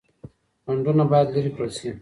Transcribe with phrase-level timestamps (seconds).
[0.63, 1.89] خنډونه بايد لري کړل سي.